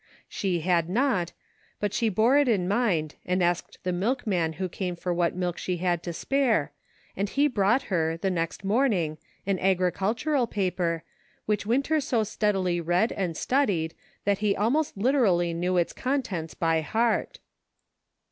She 0.27 0.61
had 0.61 0.89
not, 0.89 1.31
but 1.79 1.93
she 1.93 2.09
bore 2.09 2.35
it 2.35 2.47
in 2.47 2.67
mind 2.67 3.13
and 3.23 3.43
asked 3.43 3.77
the 3.83 3.91
milkman 3.91 4.55
vho 4.55 4.75
c?,me 4.75 4.95
for 4.95 5.13
what 5.13 5.35
milk 5.35 5.59
she 5.59 5.77
had 5.77 6.01
to 6.01 6.11
spare, 6.11 6.71
and 7.15 7.29
he 7.29 7.47
brought 7.47 7.83
her, 7.83 8.17
the 8.17 8.31
next 8.31 8.63
morning, 8.65 9.19
an 9.45 9.59
agricultural 9.59 10.47
pape", 10.47 10.81
which 11.45 11.67
Winter 11.67 11.99
so 11.99 12.23
steadily 12.23 12.81
read 12.81 13.11
and 13.11 13.37
studied 13.37 13.93
that 14.25 14.39
he 14.39 14.55
almost 14.55 14.97
literally 14.97 15.53
knew 15.53 15.77
its 15.77 15.93
contents 15.93 16.55
by 16.55 16.81
heart. 16.81 17.37